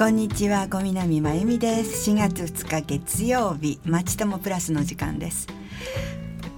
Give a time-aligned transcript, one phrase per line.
[0.00, 2.10] こんにちは小南真由美です。
[2.10, 5.46] 4月2日月曜日まちともプラスの時間です。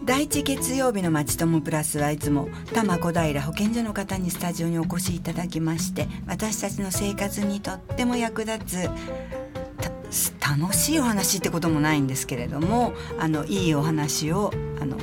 [0.04, 8.90] 第一月曜日のまちともプラスはいつも多摩小平保健所の方にスタジオにお越しいただきまして私たちの生活にとっても役立つ
[10.40, 14.96] 楽しいお話ってこともないんですけれどもあのいいお話をあの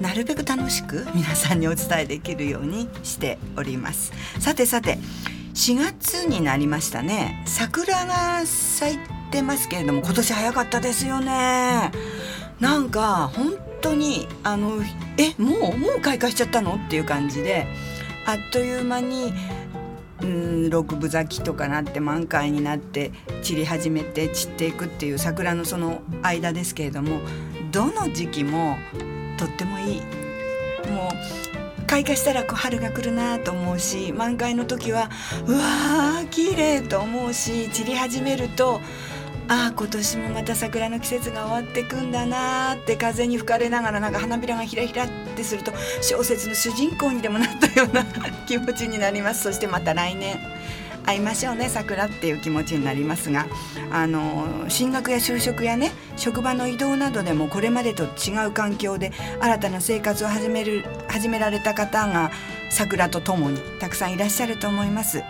[0.00, 4.12] なるべく楽しく皆さんにお伝えできるようにしております。
[4.40, 4.98] さてさて
[5.54, 7.42] 4月になりましたね。
[7.46, 8.98] 桜が咲い
[9.30, 11.90] てますけれども今年早かったですよね。
[12.58, 14.80] なんか本当にあの
[15.18, 16.76] えもうもう開花しちゃったの？
[16.76, 17.66] っていう感じで
[18.26, 19.32] あっという間に
[20.22, 23.12] うん六分咲きとかなって満開になって
[23.42, 27.20] 散り始めて散っていくっていう桜のその間ですけれども
[27.72, 28.78] どの時期も
[29.36, 30.02] とってもいい。
[30.90, 31.51] もう
[31.92, 35.10] 開花したらこう春が来るなと思うし満開の時は
[35.46, 38.80] うわー綺麗と思うし散り始めると
[39.46, 48.06] ああ今年もまた桜の季節が終わってくんだなって風に吹かれながらなんか花びらがひらひらってすると小説の主人公にでもなったような
[48.46, 49.42] 気持ちになります。
[49.42, 50.38] そしてまた来年。
[51.04, 53.46] 会いましょうね桜っていう気持ちになりますが
[53.90, 62.30] あの進学や就職やね職場の移動などでもこれまでと違う環境で新たな生活を始める始められた方が
[62.70, 65.22] 桜とともにたくさんいらっしゃると思います。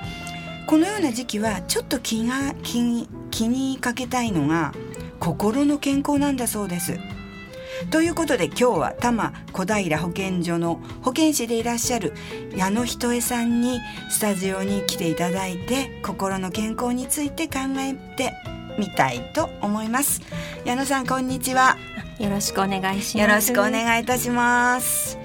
[0.67, 4.73] このような時期はちょっと気が気気にかけたいのが
[5.19, 6.99] 心の健康なんだそうです。
[7.91, 12.15] ということで今日は多摩小平保健所の保健師でいらっしゃる
[12.57, 13.81] 矢野ひとえさんに
[14.11, 18.33] スタジオに来ていただいて心の健康について考えて
[18.79, 20.23] みたいと思います。
[20.65, 21.77] 矢野さんこんにちは。
[22.19, 23.19] よろしくお願いします。
[23.19, 25.19] よろしくお願いいたします。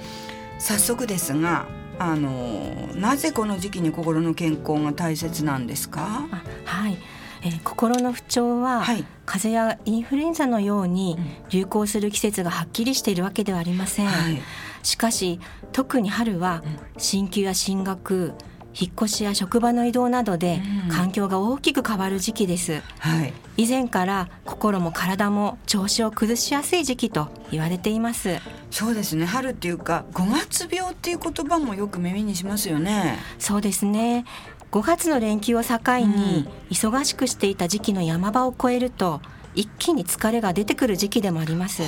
[0.59, 1.67] 早速ですが
[1.99, 6.27] あのなぜこの時期に心の健康が大切なんですか？
[6.65, 6.97] はい
[7.47, 11.17] えー、心の不調は、はい、風邪やインフルエンザのように
[11.49, 14.41] 流行する季節がはっきりしているわけではありません、はい、
[14.83, 15.39] しかし
[15.71, 16.63] 特に春は
[16.97, 18.33] 進級や進学
[18.79, 28.39] 引っ越しや職場の移動などで環境が大きく変わる時期です、はい、以前から心も体も調子を崩しやすい時期と言われています。
[28.69, 29.25] そうですね。
[29.25, 33.17] 春っていうか5月病っていう言葉もよく耳にしますよね。
[33.39, 34.25] そうですね
[34.71, 39.21] 5月の連休を境に忙しくしていた時期の山場を越えると
[39.55, 41.83] 一気に疲れが出てくる時期でもあります。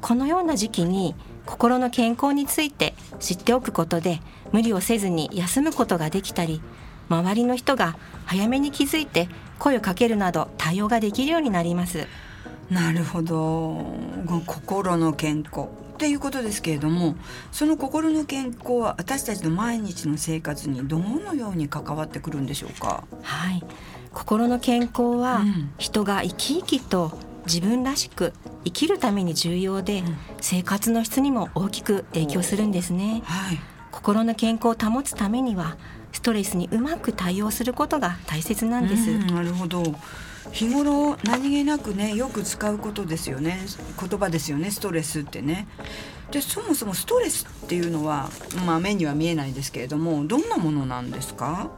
[0.00, 6.62] このような時期に心の健康について知っておくことで無理をせずに休むことができたり
[7.10, 9.28] 周りの人が早めに気づいて
[9.58, 12.06] 声をかけるなど対応ができるようになります。
[12.70, 13.84] なるほど
[14.46, 15.68] 心の健康
[16.00, 17.14] っていうことですけれども
[17.52, 23.04] その心の健康は私たちの毎日の生活にどのように関わってくるんでしょうか？
[23.22, 23.62] はい。
[24.10, 25.44] 心の健康は
[25.76, 28.32] 人が生き生きと自分らしく
[28.64, 30.02] 生きるために重要で、
[30.40, 33.58] 生活の質にも大きく影響するんですね、はい、
[33.92, 35.76] 心の健康を保つためには
[36.12, 39.82] ストレスにうまく対応することが大切なんです、なるほど。
[40.52, 43.60] 日頃何気なくねよく使うことですよね。
[44.00, 44.70] 言葉ですよね。
[44.70, 45.68] ストレスってね。
[46.30, 48.30] でそもそもストレスっていうのは、
[48.64, 51.70] まあ、目には見えないですけれどもどんなものなんですか？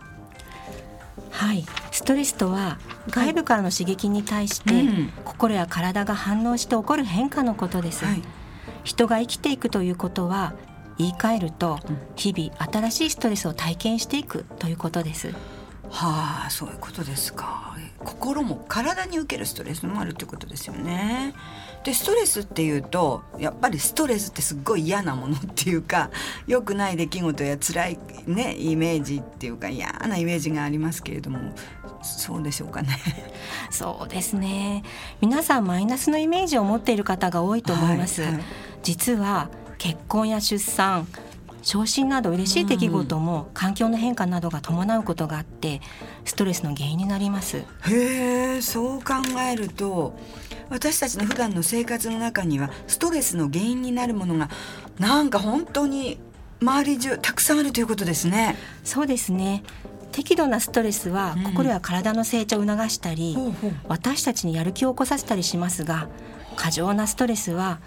[1.31, 1.65] はい。
[1.91, 2.79] ストレスとは
[3.11, 8.23] 外部からの刺激に対して、うん、心や体が反応して起こる変化のことです、はい、
[8.85, 10.55] 人が生きていくということは
[10.99, 11.79] 言い換えると、
[12.17, 15.33] 日々新しいストレスを体験していくということです。
[15.93, 17.77] はあそういうことですか。
[18.05, 21.35] 心も体に受けるストレスもあるってことですよね。
[21.85, 26.11] でストレスっていうとやっぱりストレスってすっごい嫌なものっていうか
[26.47, 31.53] 良くない出来事や辛いねイメージっていうか嫌なイメージがありますけれども
[32.03, 32.99] そうでしょうかね。
[33.71, 34.83] そうですね。
[35.21, 38.43] 皆さんマイナスのイメージを持っている方が多いと思います、はいはい、
[38.83, 39.49] 実は
[39.83, 41.09] 結婚や出産
[41.63, 45.81] 昇進など嬉しい出来事も環境の変化などが伴うことがあって
[46.25, 47.65] ストレスの原因になります。
[47.89, 50.17] へえそう考えると
[50.71, 54.51] 私たちの普段の生活の中にはストレスの原因になるものが
[55.01, 56.21] なんか本当に
[56.61, 58.55] 周り中たくさんあるということですね。
[58.85, 59.65] そうですね。
[60.13, 63.55] 適度なストレスは心や体の成長を促したり、うん、
[63.89, 66.07] 私たちにやる気を起こさせたりしますが
[66.55, 67.81] 過剰なストレスは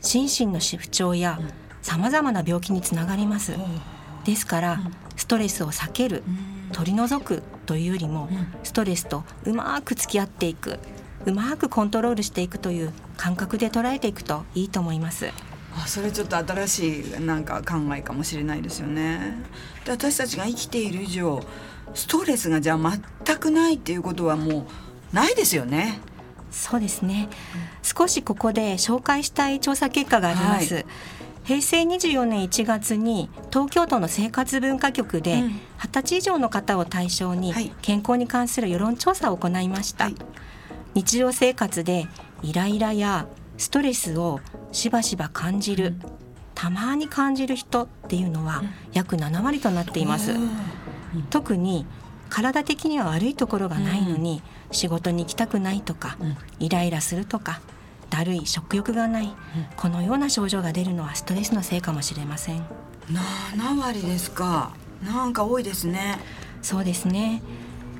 [0.00, 3.54] 心身の不調や、うんさまざまな病気につながります。
[4.24, 4.80] ですから
[5.16, 6.22] ストレスを避ける
[6.72, 8.28] 取り除くというよりも
[8.62, 10.78] ストレスとうまく付き合っていく
[11.24, 15.30] うまくコントロールしていくという感覚で捉えていくといいと思います。
[15.74, 19.42] あそれちょっと新しいなんか考えかもしれないですよね。
[19.86, 21.42] で私たちが生きている以上
[21.94, 24.66] ストレスがじゃあ全くないっていうことはも
[25.12, 26.00] うないですよね。
[26.50, 27.28] そうですね、
[27.82, 30.86] 少しここで紹介したい調査結果があります、はい、
[31.44, 35.42] 平成24年1月に東京都の生活文化局で
[35.78, 37.52] 20歳以上の方を対象に
[37.82, 40.14] 健康に関する世論調査を行いました、はい、
[40.94, 42.06] 日常生活で
[42.42, 44.40] イライラやストレスを
[44.72, 45.94] しばしば感じる、
[46.54, 48.62] たまに感じる人っていうのは
[48.92, 50.32] 約7割となっています、
[51.30, 51.86] 特に
[52.28, 56.16] 体的には悪いところがないのに、仕事に行きたくないとか、
[56.58, 57.60] イライラするとか
[58.10, 59.32] だるい食欲がない、
[59.76, 62.64] このような症状が出るのはストレスのせいかもしれません。
[63.08, 64.72] 7割ですか。
[65.04, 66.18] なんか多いですね。
[66.62, 67.42] そうですね。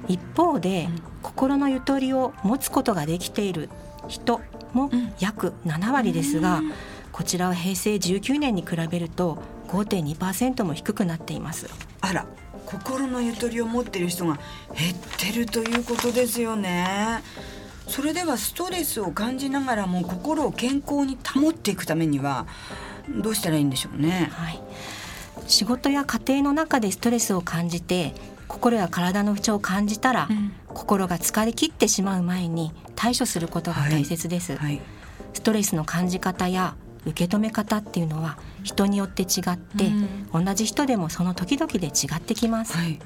[0.08, 3.68] 一方で、うん、心のゆとりを持つことができている
[4.08, 4.40] 人
[4.72, 6.72] も約7割ですが、うん、
[7.12, 11.68] こちらは平成19年に比べると5.2%も低くなっています。
[12.00, 12.26] あら
[12.66, 14.38] 心のゆとりを持っている人が
[14.74, 17.22] 減ってるということですよね。
[17.86, 22.46] それではストレスを感じながらも心を健康に保っていくためには
[23.08, 24.60] どうしたらいいんでしょうね、はい、
[25.46, 28.12] 仕事や家庭の中でストレスを感じて
[28.46, 34.72] 心や体の不調を感じたら、うん、心が疲れ切ってしまう前に対処することが大切です、はい。
[34.72, 34.80] はい、
[35.32, 36.76] ストレスの感じ方や
[37.08, 39.86] 受け止め方っていうのは人によって違って、
[40.32, 42.98] うん、同じ人でもその時々で違ってきます、はい、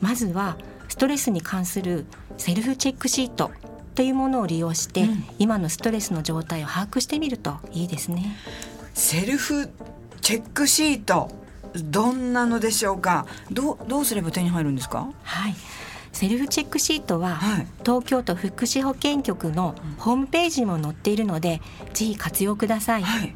[0.00, 0.56] まずは
[0.88, 2.06] ストレスに関する
[2.36, 3.50] セルフチェックシート
[3.94, 8.36] というものを利用して、うん、今のストレスの状態を把握してみるといいですね。
[8.94, 9.70] セルフ
[10.20, 11.30] チェックシート
[11.74, 13.26] どんなのでしょうか？
[13.50, 15.08] どうどうすれば手に入るんですか？
[15.22, 15.54] はい。
[16.12, 21.62] セルフチェックシートは、はい、東京都福祉保健局のホームページにも載っているので、
[21.94, 23.34] ぜひ活用ください、はい、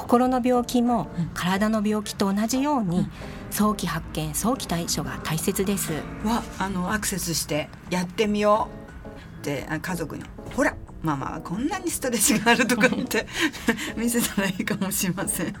[0.00, 3.06] 心の病気も体の病気と同じように、
[3.50, 5.92] 早期発見早期対処が大切です。
[6.24, 8.68] はあのアクセスしてやってみよ
[9.36, 10.24] うって家族に。
[10.56, 13.26] ほらママはこんなにストレスがあるとかって
[13.96, 15.54] 見せたらいいかもしれません。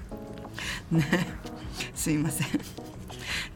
[0.90, 1.04] ね。
[1.94, 2.48] すいません。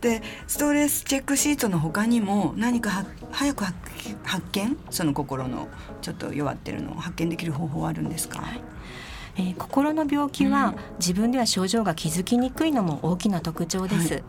[0.00, 3.75] でストレスチェックシートの他にも何か早く発
[4.52, 4.76] 見？
[4.90, 5.69] その心の
[6.02, 8.60] ちょっと弱ってるのを発見できる方法はあるんですか、はい
[9.36, 14.25] えー、心の病気は自分では症状が気づきにくいのも大きな特徴です、はい、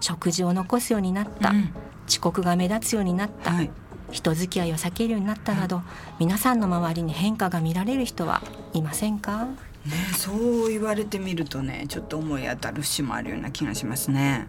[0.00, 1.74] 食事を残すようになった、うん、
[2.08, 3.70] 遅刻が目立つようになった、はい、
[4.10, 5.84] 人付き合いを避けるようになったなど、はい、
[6.20, 8.42] 皆さんの周りに変化が見られる人は
[8.72, 9.46] いませんか？
[9.84, 14.48] ね、そう言われてみるとねちょっと思い当たる節もあるような気がしますね。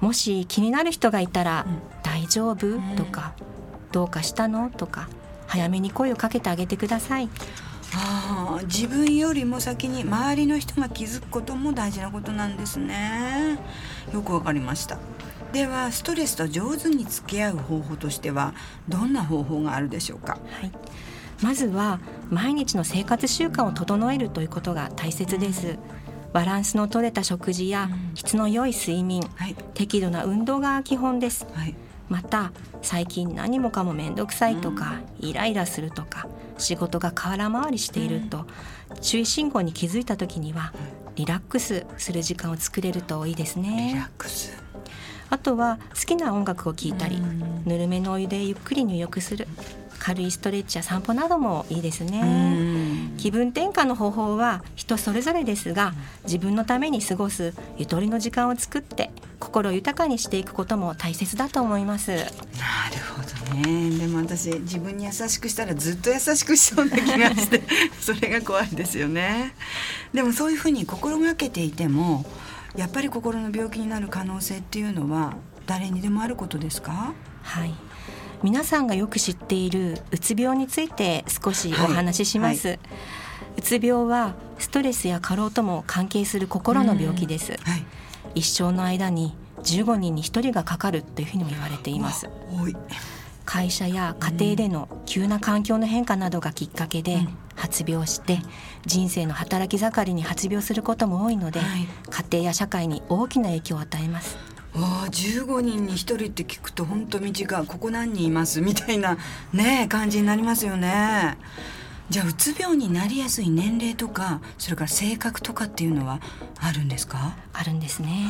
[0.00, 3.34] もし気になる人がいたら「うん、大丈夫?」とか
[3.92, 5.08] 「どうかしたの?」とか
[5.46, 7.28] 早めに声をかけてあげてください
[7.98, 13.58] あ自分よりも先に周りの人が気づくことも大事なことなんですね。
[14.12, 14.98] よくわかりました。
[15.52, 18.52] ではストレスと上手に付き合う方法としては
[18.88, 20.72] どんな方法があるでしょうか、はい、
[21.40, 25.78] まずは毎日の生活習慣を整えるということが大切です。
[26.34, 31.74] バランスの取れた食事や質の良い睡眠、はい、適度な運動が基本です、はい
[32.08, 38.46] また最近何もかも面倒くさいとか、イライラするとか仕事が空回りしていると、
[39.00, 40.72] 注意信号に気づいた時には
[41.16, 43.90] リラックスする時間を作れるといいですね。
[43.94, 44.62] リラックス。
[45.28, 47.20] あとは好きな音楽を聴いたり、
[47.64, 49.48] ぬるめのお湯でゆっくり入浴する
[49.98, 53.10] 軽いストレッチや散歩などもいいですね。
[53.18, 59.10] 気分転換の方法は人それぞれですが自分のために過ごすゆとりの時間を作って
[59.40, 62.10] 心豊かにしていくことも大切だと思います。
[62.10, 62.26] なる
[63.14, 63.22] ほ
[63.54, 63.98] どね。
[63.98, 67.62] でも私自分に優しくしたらずっと優しくしそうな気がして
[68.00, 69.54] それが怖いですよね。
[70.12, 72.24] でもそういうふうに心がけていても
[72.76, 75.34] やっぱり心の病気になる可能性っていうのは
[75.66, 77.12] 誰にでもあることですか？
[77.42, 77.74] はい
[78.42, 82.76] 皆さんがよく知っているうつ病について少しお話しします、はい。
[82.76, 87.84] はい、うつ病はストレスや過労とも関係する心の病気です、はい、
[88.34, 92.28] 一生の間に15人に1人がかかるというふうにも言われています。
[93.44, 97.20] 会社や家庭での急な環境の変化などがきっかけで
[97.54, 98.40] 発病して
[98.84, 101.60] 人生の働き盛りに発病することも多いので、
[102.10, 104.36] 家庭や社会に大きな影響を与えます
[104.78, 108.60] ああ15人に1人って聞くと本当短いここ何人います？
[108.60, 109.16] みたいな
[109.52, 111.38] ね感じになりますよね。
[112.10, 116.20] じゃあうつ病になりやすい年齢とかそれから性格とかっていうのは
[116.60, 117.36] あるんですか？
[117.52, 118.28] あるんですね。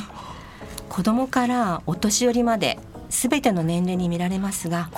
[0.88, 2.79] 子供からお年寄りまで
[3.11, 4.88] 全ての年齢に見られますが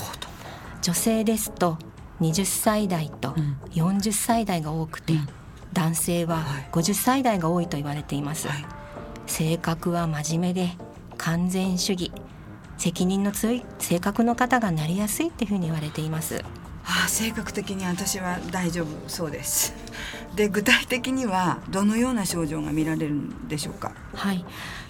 [0.82, 1.78] 女性ですと
[2.20, 3.34] 20歳代と
[3.72, 5.28] 40歳代が多くて、うん、
[5.72, 8.64] 男性は50歳代が多いと言われています、はい、
[9.26, 10.76] 性格は真面目で
[11.18, 12.10] 完全主義
[12.78, 16.42] 責任の強い性格の方がなりやすいっていうふうに言われています。
[16.84, 19.74] ああ性格的に私は大丈夫そうです。
[20.34, 23.92] で具体的にはどのような症状が見られるんでしょうか？
[24.14, 24.44] はい。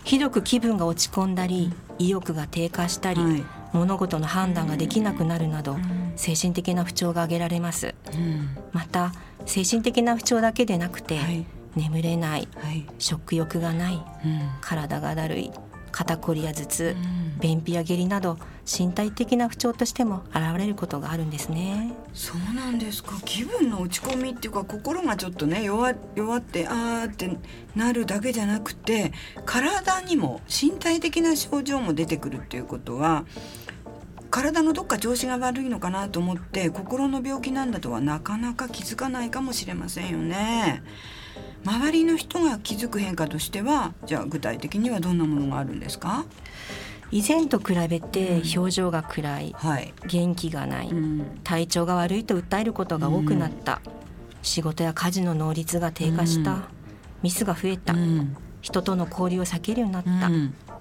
[0.05, 9.13] ひどく気分が落ち込んだり意欲が低下したり、はい、物事の判断ができなくなるなど、うん、精神的な不調が挙げられます、うん、また
[9.45, 11.45] 精神的な不調だけでなくて、はい、
[11.77, 13.95] 眠れない、はい、食欲がない、
[14.25, 15.51] うん、体がだるい
[15.91, 16.97] 肩こりや頭痛、
[17.41, 21.95] 便秘や下痢など身体的な不調としても現れることがあるんですね。
[22.13, 23.13] そうなんですか。
[23.25, 27.37] 気分の落ち込みっていうか心がちょっとね弱弱ってあーって
[27.75, 29.13] なるだけじゃなくて
[29.45, 33.25] 体にも身体的な症状も出てくるっていうことは
[34.31, 40.83] 体のどっか調子が悪いのかなと思って心の病気なんだとはなかなか気づかないかもしれませんよね。
[41.65, 46.25] 周りの人が気づく変化としてはじゃあ具体的にはどんなものがあるんですか？
[47.11, 53.93] 以前と比べて表情が暗い、うんはい、元気がない、うん、体調が悪いと訴えることが多くなった、うん、
[54.43, 56.69] 仕事や家事の能率が低下した、
[57.23, 57.95] ミスが増えた、
[58.61, 60.31] 人との交流を避けるようになった、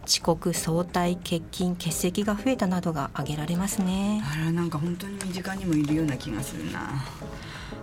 [0.06, 4.22] 遅刻早退欠勤欠席が増えたなどが挙げられますね。
[4.30, 7.06] あらなんか本当に身近にもいるような気がするな。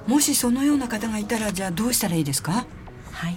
[0.06, 2.66] もしそのような方がいたらじゃあどうしたらいいですか？
[3.14, 3.36] はい。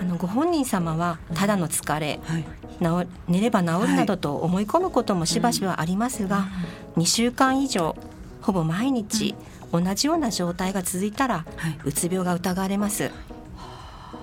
[0.00, 2.44] あのご本人様はただの疲れ、はい、
[2.80, 6.48] 治寝れば治るなどと思い込むこともしばしばありますが、は
[6.96, 7.94] い、2週間以上
[8.40, 9.36] ほぼ毎日、
[9.70, 13.10] 同じような状態が続いたら、はい、うつ病が疑われます。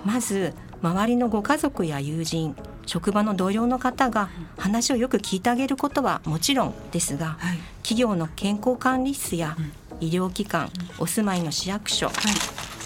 [0.04, 2.54] まず周りのご家族や友人
[2.86, 9.56] 職場の同僚の方が話をよく聞いてあげることはもちろんですが、はい、企業の健康管理室や
[10.00, 12.14] 医療機関、お住まいの市役所、はい、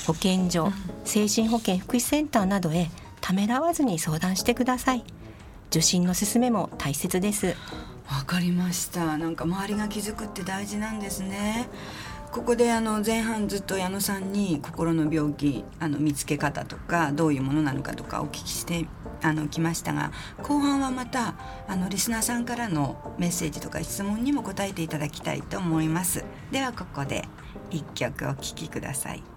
[0.07, 0.73] 保健所、
[1.05, 5.05] 精神保健福祉センターなどへためらわずに相談してください。
[5.71, 7.57] 受診の勧めも大切です。
[8.09, 9.17] わかりました。
[9.17, 11.69] なんか周りが気づくって大事なんですね。
[12.31, 18.87] ここであの前半ずっと矢野さんに心の病気あの見つけ方とかどういうものなのかとかお聞きして
[19.23, 20.11] あの来ましたが
[20.43, 21.37] 後半はまた
[21.69, 26.25] あのリスナーさんからのメッセージとか質問にも答えていただきたいと思います。
[26.51, 27.25] ではここで
[27.71, 29.34] 一曲お聴きください。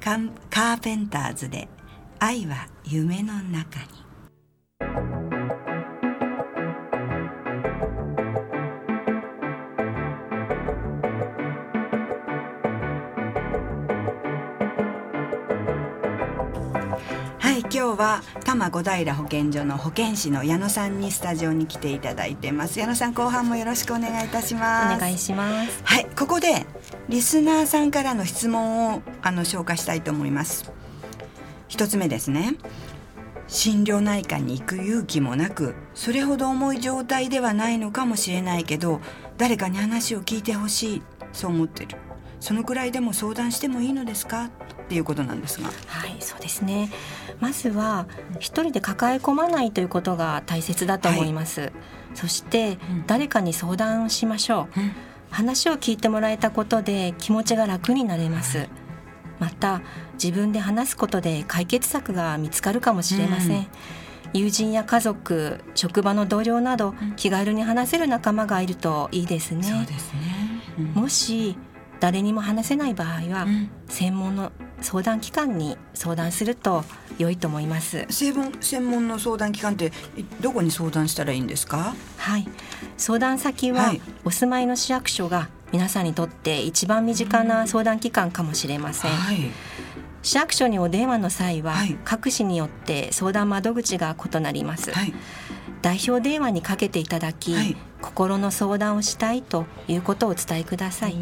[0.00, 1.68] カーペンターズで
[2.18, 4.00] 愛は夢の中に。
[17.38, 22.80] はい今日は多摩小平保健所の保健師の矢野さんにスタジオに来ていただいてます。
[22.80, 24.96] 矢野さん後半もよろしくお願いいたします。
[24.96, 25.80] お願いします。
[25.84, 26.66] はいここで
[27.08, 30.72] リスナーさんからの質問をあの紹介したいと思います。
[31.68, 32.56] 一つ目ですね。
[33.46, 39.00] 心療内科に行く勇気もなくそれほど重い状態ではないのかもしれないけど
[39.38, 41.02] 誰かに話を聞いてほしい
[41.32, 41.96] そう思ってる
[42.40, 44.46] そのくらいでも相談してもいいのですか？
[44.46, 44.48] っ
[44.88, 45.68] ていうことなんですが。
[45.86, 46.90] はいそうですね。
[47.38, 48.06] まずは
[48.38, 51.72] 一人で抱え込まないということが大切だと思います、はい、
[52.14, 54.92] そして誰かに相談しましょう、うん、
[55.30, 58.68] 話を聞いてもらえたことで気持ちが楽になれます、
[59.38, 59.80] また
[60.22, 63.66] 自分で話すことで解決策が見つかるかもしれません、うん
[64.32, 69.64] 友人や家族職場の同僚など、気軽に話せる仲間がいるといいですね。
[69.64, 70.20] そうですね、
[70.78, 71.56] うん、もし
[72.00, 73.46] 誰にも話せない場合は、
[73.88, 76.84] 専門の相談機関に相談すると
[77.18, 78.06] 良いと思います。
[78.08, 79.92] 専門専門の相談機関って
[80.40, 81.94] どこに相談したらいいんですか？
[82.16, 82.48] はい。
[82.96, 89.38] 相談先は、お住まいの市役所が皆さんにとって一番身近な相談機関かもしれません、はい、
[90.22, 95.14] 市役所にお電話の際は、はい、各市によって相談窓口が異なります、はい
[95.82, 101.16] 代表電話にかけていただき、はい、心の相談をしたいということをお伝えください。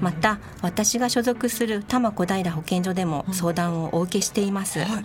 [0.00, 5.04] また私が所属する多摩小平保健所でも相談をお受けしています、はい、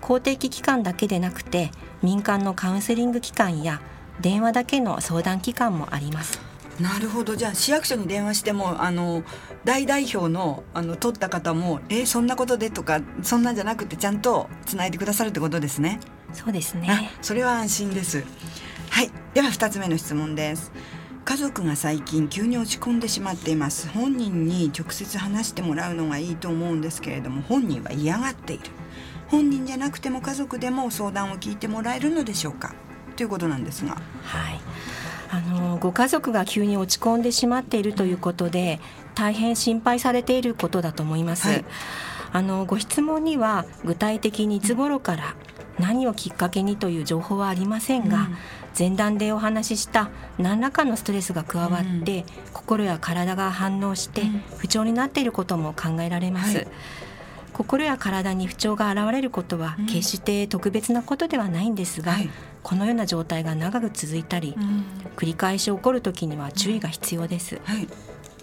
[0.00, 1.70] 公的機関だけでなくて
[2.02, 3.80] 民間のカウンセリング機関や
[4.20, 6.40] 電話だけの相談機関もあります。
[6.78, 7.36] なるほど。
[7.36, 9.22] じゃあ市役所に電話してもあの
[9.64, 16.00] 大代表のあの取った方も「えそんなことで?」とかそんなんじゃなくてちゃんとつないでくださるってことですね。
[16.32, 17.10] そうですね。
[17.20, 18.24] それは安心です。
[18.90, 19.10] はい。
[19.34, 20.72] では2つ目の質問です。
[21.24, 23.88] 家族が最近急に落ち込んでしまっています。
[23.88, 28.64] 本人に直接話してもらうのがいいと思うんですけれども本人は嫌がっている。
[29.28, 32.74] 本人じゃなくても家族でも相談を聞いてもらえるのでしょうか？
[33.16, 33.96] ということなんですが。
[34.22, 34.60] はい。
[35.32, 38.80] あのご家族が急に落ち込んでしまっているということで
[39.14, 41.64] 大変心配されていることだと思います、はい、
[42.32, 45.36] あのご質問には具体的にいつ頃から
[45.80, 48.28] 何をきっかけにという情報はありませんが、
[48.78, 54.22] 前段でお話しした何らかのストレスが加わって、うん、心や体が反応して
[54.58, 56.68] 不調になっていることも考えられます、はい、
[57.52, 62.30] 心や体に不調が現れることは決して特別なことではないんですが、うんはい、
[62.62, 64.84] このような状態が長く続いたり、うん、
[65.16, 67.88] 繰り返し起こる時には注意が必要です、はい、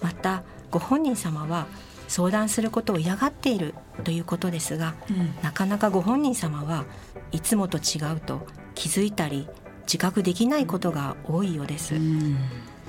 [0.02, 1.68] またご本人様は
[2.08, 3.74] 相談することを嫌がっている
[4.04, 4.96] ということですが、
[5.42, 6.86] なかなかご本人様は
[7.32, 9.48] いつもと違うと気づいたり
[9.84, 11.96] 自覚できないことが多いようです。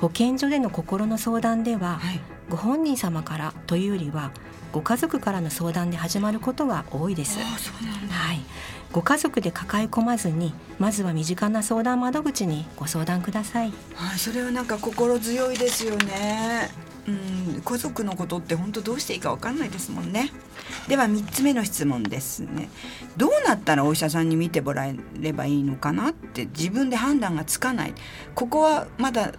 [0.01, 4.31] 保健所での心の相談では、はい、ご本人様からというよりは
[4.73, 7.39] ご家族からの相談で始まることが多いです。
[7.39, 8.41] はい、
[8.93, 13.73] ご家族で抱え込まずにまずは身近な相談窓口にご相談ください。
[13.95, 16.71] はい、それはなんか心強いですよね。
[17.09, 20.31] うん、家族のことって本当どうしていいかわかんないですもんね。
[20.88, 22.69] では3つ目の質問ですね。
[23.17, 27.95] どうなったらお医者さんに見てもらえればいいのかなって自分で判断がつかない。
[28.35, 29.33] ここはまだ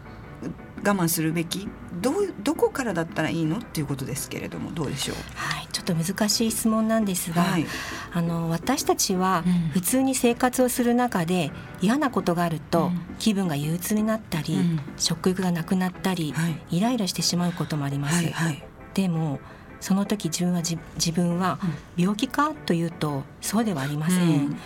[0.83, 1.67] 我慢するべき？
[2.01, 3.57] どどこからだったらいいの？
[3.57, 7.65] っていうことですけれどもどうでしょう、はい、ちょっと難しい質問なんですが、はい、
[8.13, 9.43] あの私たちは
[9.73, 18.23] 普通に生活をする中で嫌なことがあると気分が憂鬱になったり、うん、食欲がなくなったり、はい、イライラしてしまうこともあります。
[18.23, 19.39] はいはい、でも
[19.81, 21.59] その時自分は自分は
[21.97, 24.29] 病気かというとそうではありません。
[24.29, 24.59] うん、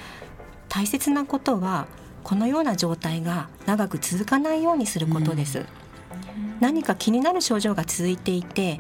[0.70, 1.88] 大切なことは
[2.24, 5.66] このような状態が長く続かないようにすることです。
[6.38, 8.80] うん何か気になる症状が続いていて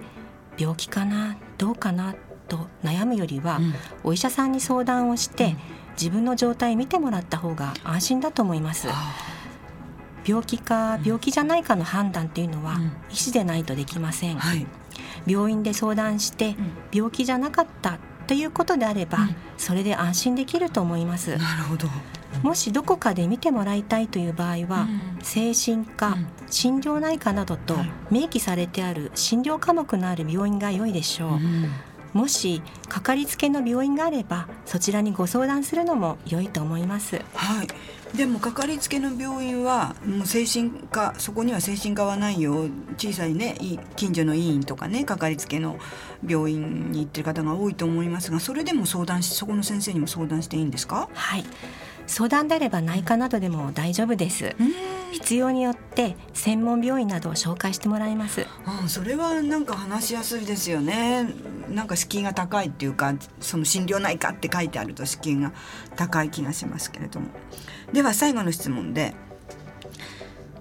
[0.57, 2.15] 病気かなどうかな
[2.47, 3.73] と悩むよりは、うん、
[4.03, 5.57] お医者さんに相談をして、うん、
[5.93, 8.87] 自分の状態見てもらった方が安心だと思います。
[10.25, 12.79] 病気か病気じゃないかの判断っていうのは、
[13.11, 14.65] 医師でないとできません、はい、
[15.27, 16.55] 病院で相談して
[16.93, 19.19] 病気じゃなかったということであれば、
[19.57, 21.35] それで安心できると思います。
[21.35, 21.89] なるほど
[22.41, 24.87] もしどこかで見てもらいたいという場合は、
[25.21, 26.17] 精神科、
[26.49, 27.75] 心療内科などと
[28.11, 31.39] 明記されてある診療科目のある病院が良いでしょう。
[32.17, 37.19] もしかかりつけの病院があればそちらにご相談するのも良いと思います。
[37.33, 37.67] はい。
[38.15, 42.67] でもかかりつけの病院はもう精神科そこには精神科はないよ。
[42.99, 43.55] 小さいね
[43.95, 45.79] 近所の医院とかねかかりつけの
[46.23, 51.09] 病院に行ってる方が多いと思いますがそれでも相談しそこの先生にも相談していいんですか？
[51.15, 51.43] はい
[52.05, 54.55] 相談であれば内科などでも大丈夫です。
[55.11, 58.45] 必要によって専門病院などを紹介してもらいます。
[58.65, 61.27] あそれはなんか話しやすいですよね。
[61.69, 65.53] なんか敷居が高いっていうかその心療内科って書いてあると敷居が
[65.95, 67.27] 高い気がしますけれども。
[67.93, 69.13] では最後の質問で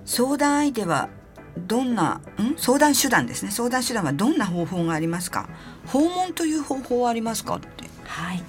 [0.05, 1.09] 相談相手は
[1.59, 2.55] どんな、ん？
[2.57, 3.51] 相談手段ですね。
[3.51, 5.49] 相談手段はどんな方法がありますか？
[5.87, 7.57] 訪問という方法はありますか？
[7.57, 7.85] って。
[8.05, 8.43] はい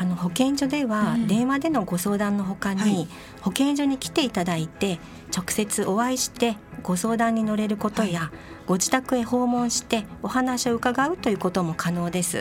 [0.00, 3.08] あの保健所では電話でのご相談のほかに、はい、
[3.42, 4.98] 保健所に来ていただいて
[5.30, 8.30] 直接お会いしてご相談に乗れることや、はい、
[8.66, 12.40] ご自宅へ訪問してお話を伺うということも可能です。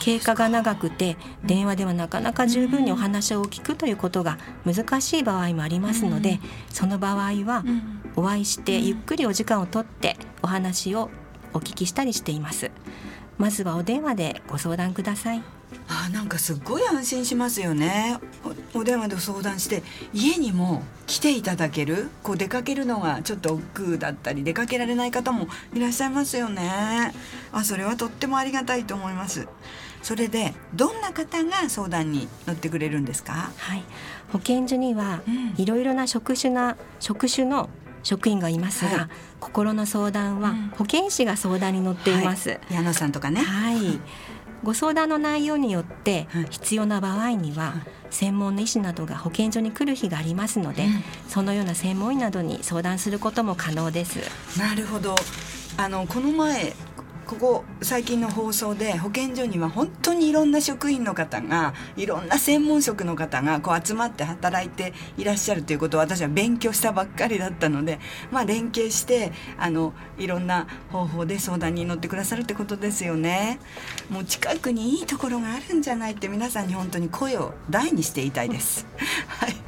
[0.00, 6.38] 経過が長くて電話ではなかなか十分にお話を聞くということが難しい場合もありますので、
[6.70, 7.64] その場合は
[8.14, 11.10] お会いしてゆっくりお時間をとってお話を
[11.52, 12.70] お聞きしたりしています。
[13.38, 15.55] まずはお電話でご相談ください。
[15.88, 18.18] あなんかすっごい安心しますよね。
[18.74, 22.08] お電話で相談して家にも来ていただける？
[22.22, 27.12] こう出かけるのがちょっと億劫だったり出かけられない方もいらっしゃいますよね。
[27.52, 29.48] あそれはとってもありがたいと思います。
[30.02, 33.50] それでどんな方が相談に乗ってくれるんですか？
[33.56, 33.82] はい。
[34.32, 35.22] 保健所には
[35.56, 37.68] いろいろな職種な職種の
[38.02, 39.08] 職員がいますが、はい、
[39.40, 43.40] 心の相談は保健師が相談に乗っています、はい、矢野さんとかね。
[43.40, 44.00] はい
[44.66, 47.74] ご相談の内容によって必要な場合には
[48.10, 50.88] 専門の医師などが保健所に来る日がありますので、
[51.28, 54.18] そのような専門医などに相談することも可能です。
[54.58, 55.14] なるほど。
[55.76, 56.72] あのこの前
[57.26, 67.98] ここ最近の放送で保健所には本当にいろんな職員の方がいろんな専門職の方がこう集まって働いていらっしゃるということを私は勉強したばっかりだったので、
[68.30, 73.58] まあ、連携してあのいろんな方法で相談に乗ってくださるってことですよね。
[74.08, 78.86] もう近くにいいところがあるんじゃないって皆さんに本当に声を大にしていたいです。
[79.26, 79.66] はい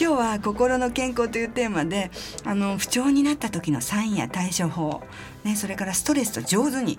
[0.00, 2.10] 今日は心の健康というテーマで
[2.44, 5.02] あの不調になった時のサインや対処法、
[5.44, 6.98] ね、それからストレスと上手に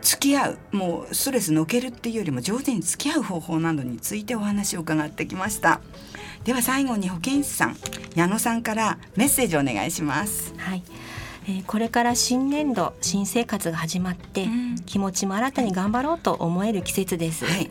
[0.00, 0.58] 付き合う。
[0.72, 5.80] もうストレスのけるっていうよりも上手に付き合う方法などについてお話を伺ってきました。
[6.44, 7.76] では最後に保健師さん
[8.16, 10.54] 矢野さんからメッセージをお願いします。
[10.56, 10.82] はい。
[11.44, 17.70] えー、これから新年度新生活が始まって、うん、気持ちも新たに頑張ろうと思える季節です、はい、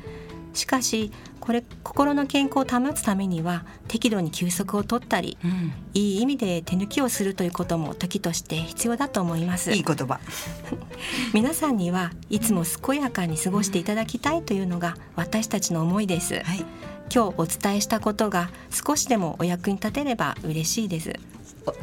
[0.54, 9.71] しかしこれ心の健康を保つためには適度に休息を取ったり、うん、いい意味で手抜きをするということも時として必要だと思います。
[9.73, 10.19] いい言葉。
[11.34, 16.65] 皆さんにはいつも健やかに過ごしていただきたいというのが私たちの思いです、はい、
[17.13, 21.19] 今日お伝えしたことが少しでもお役に立てれば嬉しいです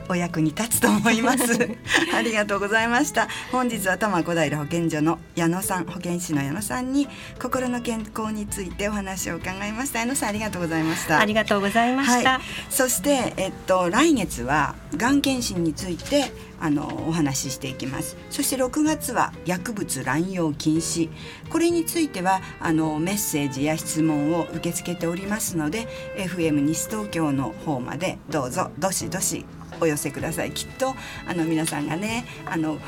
[0.08, 1.68] お役に立つと思います。
[2.14, 3.28] ありがとうございました。
[3.52, 7.08] 本日は多摩小平保健所の矢野さん保健師の矢野さんに
[7.40, 10.00] 心の健康についてお話を伺いました。
[10.00, 11.20] 矢野さんありがとうございました。
[11.20, 18.16] ありがとうございました、はい、そしてえっと来月はがん検診についてあのお話ししていきます。
[18.30, 21.08] そして6月は薬物乱用禁止。
[21.50, 29.44] これについてはあのメッセージや質問を受け付けておりますので FM 西東京の方までどうぞどしどし
[29.80, 30.52] お寄せください。
[30.52, 30.94] きっと
[31.26, 32.78] あの皆さんがねあの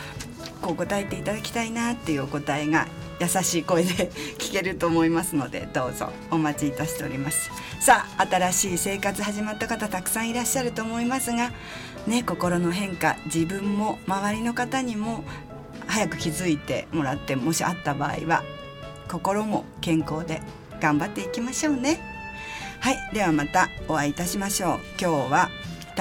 [0.63, 2.87] こう答えていただきたいなっていうお答えが
[3.21, 7.51] 優しい声で 聞けると思いますのでどうぞお待ちいたしております。
[7.81, 11.53] さあ新しい生活始まった方たくさんいらっしゃると思いますが
[12.07, 15.25] ね心の変化自分も周りの方にも
[15.87, 18.43] 早く気づいてもらってもしあった場合は
[19.09, 20.41] 心も健康で
[20.81, 22.01] 頑張っていきましょうね。
[22.81, 24.79] はいではまたお会いいたしましょう。
[24.99, 25.51] 今日は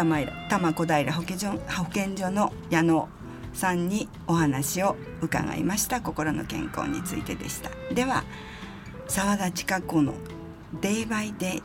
[0.03, 3.09] 多摩小平保健所保健所の矢野
[3.53, 6.01] さんにお話を伺いました。
[6.01, 7.69] 心の健康についてでした。
[7.93, 8.23] では
[9.07, 10.13] 沢田千佳子の
[10.81, 11.63] 「デイバイデイ」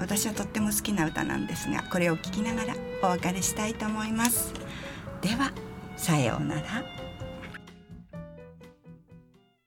[0.00, 4.52] 私はとっても好きな歌なんですがこれを聴きながらお別れしたいと思います。
[5.20, 5.52] では
[5.96, 6.99] さようなら。